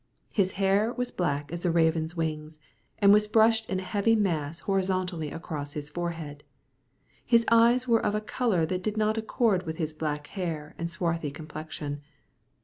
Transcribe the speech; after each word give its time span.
His 0.33 0.53
hair 0.53 0.91
was 0.93 1.11
black 1.11 1.51
as 1.51 1.61
the 1.61 1.69
raven's 1.69 2.17
wings, 2.17 2.59
and 2.97 3.13
was 3.13 3.27
brushed 3.27 3.69
in 3.69 3.79
a 3.79 3.83
heavy 3.83 4.15
mass 4.15 4.61
horizontally 4.61 5.29
across 5.29 5.73
his 5.73 5.89
forehead. 5.91 6.43
His 7.23 7.45
eyes 7.51 7.87
were 7.87 8.03
of 8.03 8.15
a 8.15 8.19
colour 8.21 8.65
that 8.65 8.81
did 8.81 8.97
not 8.97 9.19
accord 9.19 9.67
with 9.67 9.77
his 9.77 9.93
black 9.93 10.25
hair 10.25 10.73
and 10.79 10.89
swarthy 10.89 11.29
complexion. 11.29 12.01